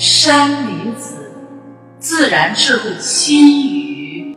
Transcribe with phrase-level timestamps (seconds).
[0.00, 1.32] 山林子，
[1.98, 4.36] 自然智慧心语。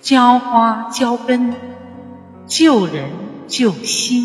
[0.00, 1.54] 浇花浇根，
[2.46, 3.10] 救人
[3.46, 4.24] 救心。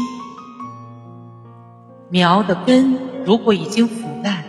[2.07, 4.45] 苗的根如果已经腐烂，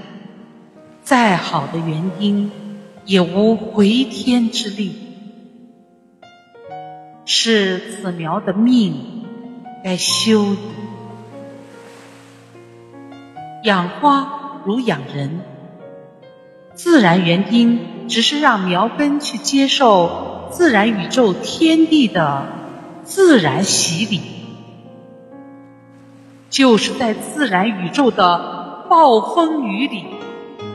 [1.02, 2.52] 再好的园丁
[3.06, 5.01] 也无回天之力。
[7.34, 9.24] 是此苗的命
[9.82, 10.58] 该休矣。
[13.64, 15.40] 养花如养人，
[16.74, 22.48] 自然园丁只是让苗根去接受自然宇宙天地的
[23.02, 24.20] 自然洗礼。
[26.50, 30.04] 就是在自然宇宙的暴风雨里，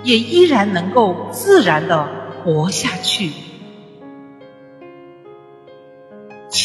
[0.02, 2.10] 也依然能够自然的
[2.44, 3.32] 活下去。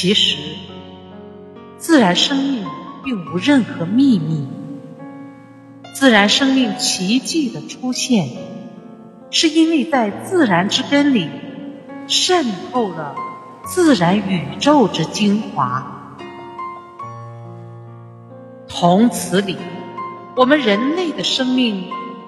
[0.03, 0.37] 其实，
[1.79, 2.67] 自然生命
[3.05, 4.49] 并无任何秘密。
[5.95, 8.29] 自然生命奇迹的出现，
[9.31, 11.31] 是因为在自然之根里
[12.09, 13.15] 渗透了
[13.65, 16.17] 自然宇宙之精华。
[18.69, 19.57] 同此理，
[20.35, 21.85] 我们人类的生命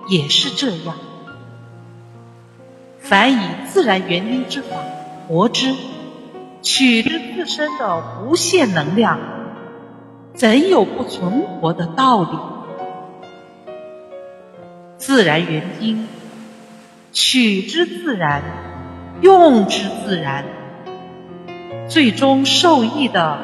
[0.09, 0.95] 也是这样。
[3.01, 4.77] 凡以自然原因之法
[5.27, 5.75] 活之，
[6.63, 9.19] 取之自身的无限能量，
[10.33, 12.39] 怎有不存活的道理？
[14.97, 16.09] 自然原因，
[17.13, 18.41] 取之自然，
[19.21, 20.47] 用之自然，
[21.87, 23.37] 最终受益的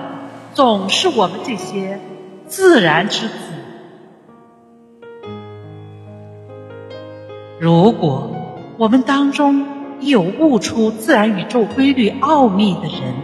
[0.55, 2.00] 总是我们这些。
[2.47, 3.34] 自然之子，
[7.61, 8.34] 如果
[8.78, 9.67] 我们当中
[10.00, 13.15] 有悟出自然宇宙规律奥秘的人，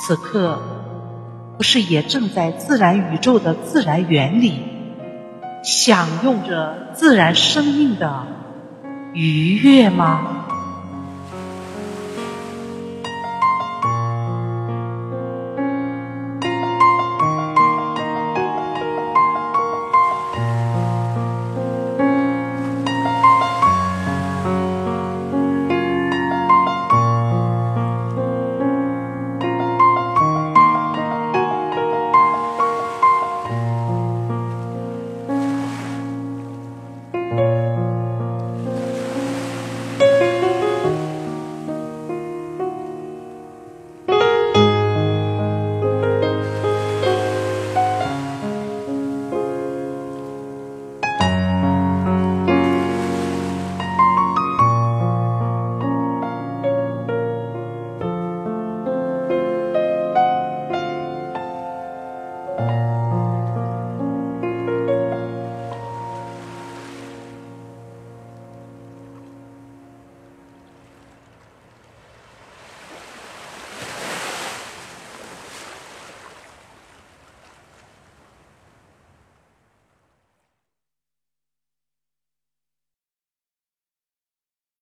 [0.00, 0.60] 此刻
[1.56, 4.62] 不是也正在自然宇宙的自然原理，
[5.64, 8.26] 享用着自然生命的
[9.12, 10.46] 愉悦吗？